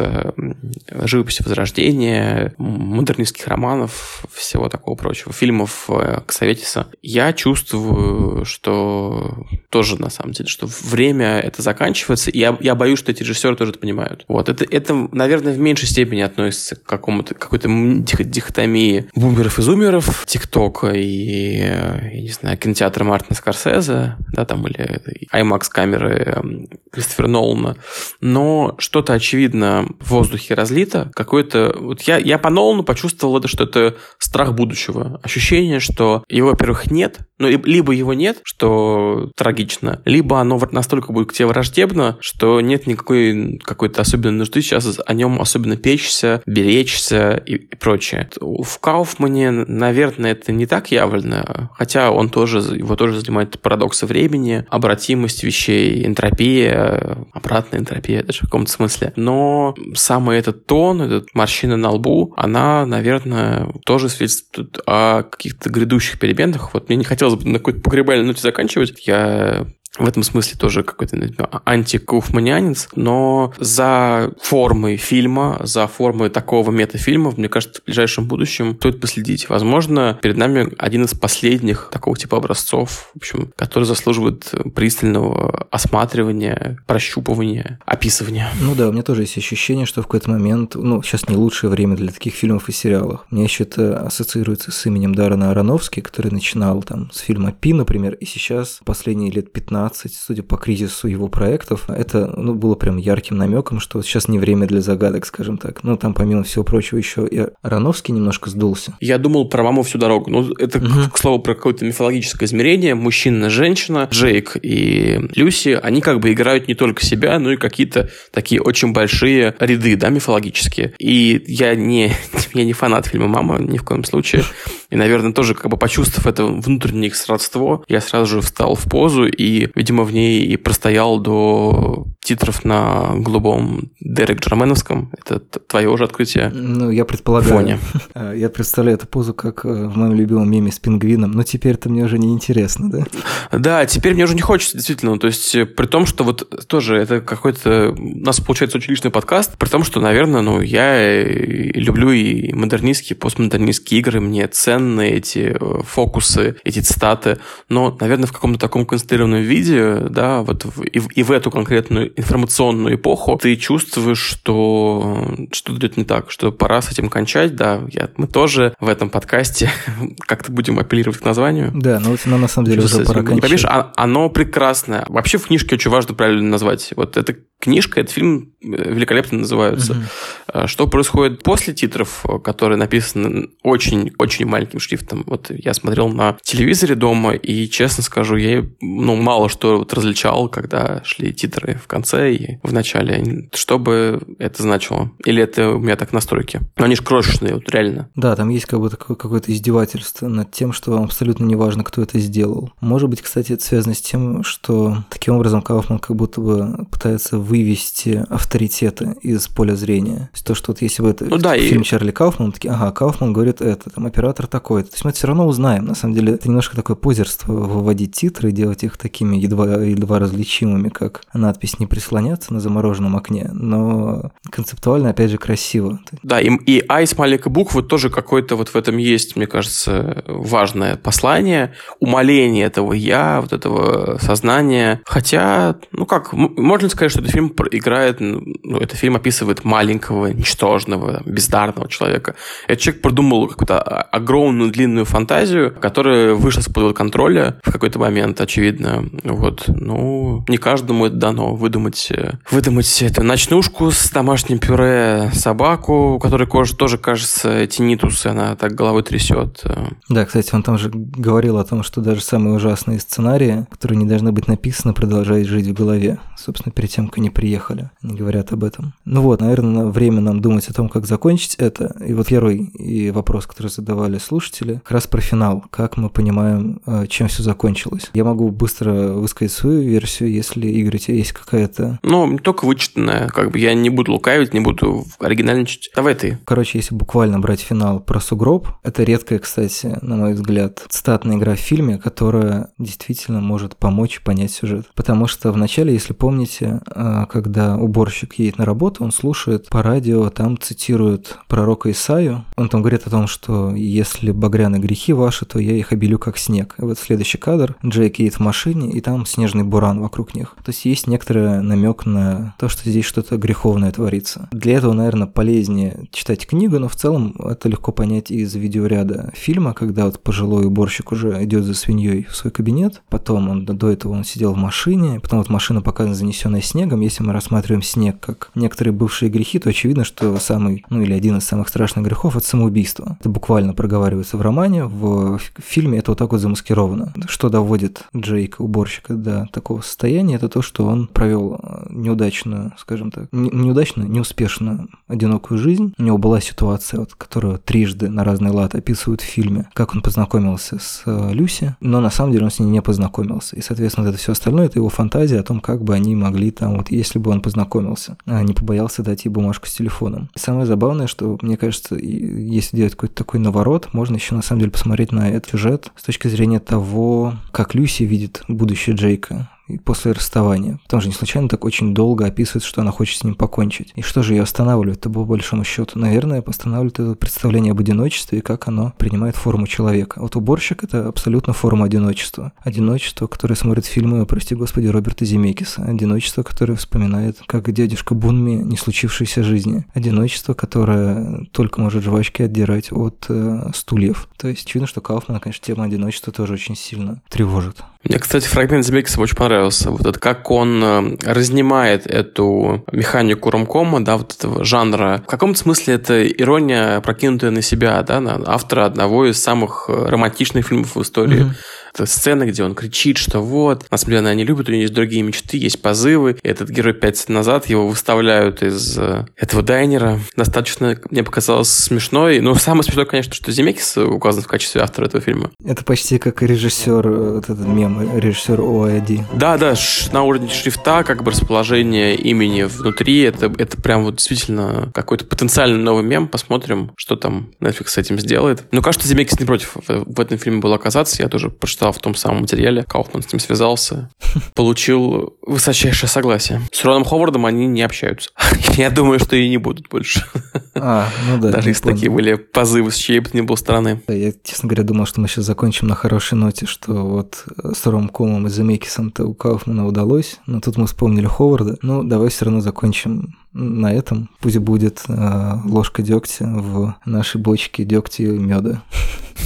[1.05, 10.01] живописи Возрождения, модернистских романов, романов, всего такого прочего, фильмов э, Ксаветиса, я чувствую, что тоже,
[10.01, 13.73] на самом деле, что время это заканчивается, и я, я боюсь, что эти режиссеры тоже
[13.73, 14.25] это понимают.
[14.29, 20.25] Вот, это, это, наверное, в меньшей степени относится к какому-то, какой-то дихотомии бумеров и зумеров,
[20.27, 25.01] ТикТока и, я не знаю, кинотеатра Мартина Скорсезе, да, там, или
[25.33, 27.77] IMAX камеры Кристофера Нолана,
[28.21, 31.75] но что-то, очевидно, в воздухе разлито, какой-то...
[31.79, 33.76] Вот я, я по Нолану почувствовал это, что это
[34.19, 35.21] страх будущего.
[35.23, 41.29] Ощущение, что его, во-первых, нет, ну, либо его нет, что трагично, либо оно настолько будет
[41.29, 47.43] к тебе враждебно, что нет никакой какой-то особенной нужды сейчас о нем особенно печься, беречься
[47.47, 48.29] и, и прочее.
[48.41, 54.65] В Кауфмане, наверное, это не так явлено, хотя он тоже, его тоже занимает парадоксы времени,
[54.71, 59.13] обратимость вещей, энтропия, обратная энтропия даже в каком-то смысле.
[59.17, 66.19] Но самый этот тон, этот морщина на лбу, она, наверное, тоже свидетельствует о каких-то грядущих
[66.19, 66.75] переменах.
[66.75, 69.07] Вот мне не хотелось бы на какой-то погребальной ноте заканчивать.
[69.07, 69.67] Я
[69.99, 71.17] в этом смысле тоже какой-то
[71.65, 79.01] антикауфманянец, но за формой фильма, за формой такого метафильма, мне кажется, в ближайшем будущем стоит
[79.01, 79.49] последить.
[79.49, 86.79] Возможно, перед нами один из последних такого типа образцов, в общем, который заслуживает пристального осматривания,
[86.87, 88.51] прощупывания, описывания.
[88.61, 91.71] Ну да, у меня тоже есть ощущение, что в какой-то момент, ну, сейчас не лучшее
[91.71, 93.25] время для таких фильмов и сериалов.
[93.31, 98.15] Мне еще это ассоциируется с именем Дарана Аронофски, который начинал там с фильма «Пи», например,
[98.15, 102.97] и сейчас последние лет 15 20, судя по кризису его проектов, это ну, было прям
[102.97, 105.85] ярким намеком, что сейчас не время для загадок, скажем так.
[105.85, 108.97] Ну, там, помимо всего прочего, еще и Ароновский немножко сдулся.
[109.01, 110.29] Я думал про маму всю дорогу.
[110.29, 111.11] Ну, это, угу.
[111.13, 112.97] к слову, про какое-то мифологическое измерение.
[112.97, 118.61] Мужчина-женщина, Джейк и Люси, они как бы играют не только себя, но и какие-то такие
[118.61, 120.95] очень большие ряды, да, мифологические.
[120.99, 122.13] И я не,
[122.55, 124.43] я не фанат фильма «Мама» ни в коем случае.
[124.91, 128.85] И, наверное, тоже как бы почувствовав это внутреннее их сродство, я сразу же встал в
[128.85, 135.13] позу и, видимо, в ней и простоял до титров на голубом Дерек Джерменовском.
[135.17, 137.55] Это твое уже открытие Ну, я предполагаю.
[137.55, 137.79] Фоне.
[138.15, 141.75] А, я представляю эту позу как э, в моем любимом меме с пингвином, но теперь
[141.75, 143.05] это мне уже не интересно, да?
[143.53, 145.19] Да, теперь мне уже не хочется, действительно.
[145.19, 147.95] То есть, э, при том, что вот тоже это какой-то...
[147.99, 153.17] У нас получается очень личный подкаст, при том, что, наверное, ну, я люблю и модернистские,
[153.17, 158.87] и постмодернистские игры, мне ценны эти э, фокусы, эти цитаты, но, наверное, в каком-то таком
[158.87, 164.19] концентрированном виде, да, вот в, и, в, и в эту конкретную информационную эпоху, ты чувствуешь,
[164.19, 168.89] что что-то идет не так, что пора с этим кончать, да, я, мы тоже в
[168.89, 169.71] этом подкасте
[170.21, 171.73] как-то будем апеллировать к названию.
[171.75, 173.35] Да, но ну, на самом деле уже пора кончать.
[173.35, 175.05] Не поверишь, а, оно прекрасное.
[175.09, 176.93] Вообще в книжке очень важно правильно назвать.
[176.97, 179.93] Вот эта книжка, этот фильм э, великолепно называются.
[179.93, 180.67] Угу.
[180.67, 185.25] Что происходит после титров, которые написаны очень-очень маленьким шрифтом.
[185.27, 190.49] Вот я смотрел на телевизоре дома, и, честно скажу, я ну, мало что вот различал,
[190.49, 193.49] когда шли титры в конце и в начале.
[193.53, 195.11] Что бы это значило?
[195.25, 196.61] Или это у меня так настройки?
[196.77, 198.09] Но они же крошечные, вот реально.
[198.15, 202.03] Да, там есть как будто какое-то издевательство над тем, что вам абсолютно не важно, кто
[202.03, 202.73] это сделал.
[202.81, 207.39] Может быть, кстати, это связано с тем, что таким образом Кауфман как будто бы пытается
[207.39, 210.17] вывести авторитеты из поля зрения.
[210.17, 211.85] То есть то, что вот если бы это ну, да, фильм и...
[211.85, 214.91] Чарли Кауфман, такие, ага, Кауфман говорит это, там оператор такой-то.
[214.91, 215.87] То есть мы это все равно узнаем.
[215.87, 220.89] На самом деле это немножко такое позерство выводить титры, делать их такими едва, едва различимыми,
[220.89, 226.01] как надпись не прислоняться на замороженном окне, но концептуально, опять же, красиво.
[226.23, 230.25] Да, и, и А с маленькой буквы тоже какое-то вот в этом есть, мне кажется,
[230.27, 235.01] важное послание, умоление этого я, вот этого сознания.
[235.07, 241.23] Хотя, ну как, можно сказать, что этот фильм играет, ну, этот фильм описывает маленького, ничтожного,
[241.25, 242.35] бездарного человека.
[242.67, 248.41] Этот человек придумал какой-то огромный неосновательную длинную фантазию, которая вышла из-под контроля в какой-то момент,
[248.41, 249.05] очевидно.
[249.33, 249.65] Вот.
[249.69, 256.19] Ну, не каждому это дано выдумать, э, выдумать эту ночнушку с домашним пюре, собаку, у
[256.19, 259.65] которой кожа тоже, кажется, тинитус, она так головой трясет.
[260.09, 264.07] Да, кстати, он там же говорил о том, что даже самые ужасные сценарии, которые не
[264.07, 266.19] должны быть написаны, продолжают жить в голове.
[266.37, 268.95] Собственно, перед тем, как они приехали, они говорят об этом.
[269.05, 271.97] Ну вот, наверное, время нам думать о том, как закончить это.
[272.07, 275.65] И вот первый и вопрос, который задавали слушатели, как раз про финал.
[275.71, 278.11] Как мы понимаем, э, чем все закончилось.
[278.15, 281.99] Я могу быстро высказать свою версию, если, Игорь, у тебя есть какая-то...
[282.03, 283.29] Ну, только вычитанная.
[283.29, 285.91] Как бы я не буду лукавить, не буду оригинальничать.
[285.95, 286.39] Давай ты.
[286.45, 291.55] Короче, если буквально брать финал про сугроб, это редкая, кстати, на мой взгляд, статная игра
[291.55, 294.87] в фильме, которая действительно может помочь понять сюжет.
[294.95, 300.31] Потому что вначале, если помните, э, когда уборщик едет на работу, он слушает по радио,
[300.31, 302.45] там цитируют пророка Исаю.
[302.57, 306.39] Он там говорит о том, что если багряны грехи ваши, то я их обелю как
[306.39, 306.75] снег.
[306.79, 307.77] И вот следующий кадр.
[307.85, 310.57] Джейк едет в машине, и там снежный буран вокруг них.
[310.65, 314.49] То есть есть некоторый намек на то, что здесь что-то греховное творится.
[314.51, 319.75] Для этого, наверное, полезнее читать книгу, но в целом это легко понять из видеоряда фильма,
[319.75, 324.13] когда вот пожилой уборщик уже идет за свиньей в свой кабинет, потом он до этого
[324.13, 327.01] он сидел в машине, потом вот машина показана занесенная снегом.
[327.01, 331.37] Если мы рассматриваем снег как некоторые бывшие грехи, то очевидно, что самый, ну или один
[331.37, 333.19] из самых страшных грехов– это самоубийство.
[333.21, 337.15] Это буквально проговаривается в романе, в фильме это вот так вот замаскировано.
[337.29, 338.63] Что доводит Джейка,
[338.97, 344.89] уборщика, до такого состояния, это то, что он провел э, неудачную, скажем так, неудачную, неуспешную
[345.09, 345.95] одинокую жизнь.
[345.99, 350.03] У него была ситуация, вот, которую трижды на разный лад описывают в фильме, как он
[350.03, 353.57] познакомился с э, Люси, но на самом деле он с ней не познакомился.
[353.57, 356.77] И, соответственно, это все остальное– это его фантазия о том, как бы они могли там,
[356.77, 360.31] вот если бы он познакомился, а не побоялся дать ей бумажку с телефоном.
[360.35, 364.61] И самое забавное, что, мне кажется, если делать какой-то такой наворот, можно еще на самом
[364.61, 369.79] деле посмотреть на этот сюжет с точки зрения того, как Люси видит будущее Джейка и
[369.79, 370.79] после расставания.
[370.85, 373.93] Потому что не случайно так очень долго описывает, что она хочет с ним покончить.
[373.97, 374.99] И что же ее останавливает?
[374.99, 379.67] Это по большому счету, наверное, останавливает это представление об одиночестве и как оно принимает форму
[379.67, 380.21] человека.
[380.21, 382.53] Вот уборщик— это абсолютно форма одиночества.
[382.59, 385.83] Одиночество, которое смотрит фильмы, прости господи, Роберта Земекиса.
[385.83, 389.85] Одиночество, которое вспоминает, как дядюшка Бунми не случившейся жизни.
[389.95, 394.29] Одиночество, которое только может жвачки отдирать от э, стульев.
[394.37, 397.83] То есть очевидно, что Кауфмана, конечно, тема одиночества тоже очень сильно тревожит.
[398.09, 399.91] Мне, кстати, фрагмент Земекиса очень понравился.
[399.91, 405.23] Вот это как он э, разнимает эту механику ромкома, да, вот этого жанра.
[405.25, 410.07] В каком-то смысле это ирония, прокинутая на себя, да, на автора одного из самых э,
[410.09, 411.47] романтичных фильмов в истории.
[411.47, 414.83] Mm-hmm сцены, где он кричит, что вот, на самом деле она не любит, у нее
[414.83, 416.39] есть другие мечты, есть позывы.
[416.43, 420.21] И этот герой пять лет назад его выставляют из э, этого дайнера.
[420.37, 422.41] Достаточно, мне показалось, смешной.
[422.41, 425.51] Но самое смешное, конечно, что Земекис указан в качестве автора этого фильма.
[425.65, 429.39] Это почти как режиссер, э, вот этот мем, режиссер ОАД.
[429.39, 429.75] Да, да,
[430.13, 435.79] на уровне шрифта, как бы расположение имени внутри, это, это прям вот действительно какой-то потенциальный
[435.79, 436.29] новый мем.
[436.29, 438.65] Посмотрим, что там Netflix с этим сделает.
[438.73, 441.23] Но кажется, Земекис не против в этом фильме был оказаться.
[441.23, 442.85] Я тоже прочитал в том самом материале.
[442.85, 444.11] Кауфман с ним связался,
[444.55, 446.63] получил высочайшее согласие.
[446.73, 448.31] С Роном Ховардом они не общаются.
[448.77, 450.25] Я думаю, что и не будут больше.
[450.79, 451.53] А, ну да.
[451.53, 454.03] Даже если такие были позывы с чьей бы ни был стороны.
[454.09, 458.47] Я, честно говоря, думал, что мы сейчас закончим на хорошей ноте, что вот с Ромкомом
[458.47, 461.79] и Замекисом-то у Кауфмана удалось, но тут мы вспомнили Ховарда.
[461.81, 464.29] Ну, давай все равно закончим на этом.
[464.41, 468.83] Пусть будет э, ложка дегтя в нашей бочке дегтя и меда.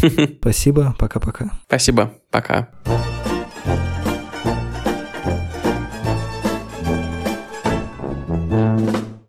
[0.40, 1.50] Спасибо, пока-пока.
[1.66, 2.68] Спасибо, пока.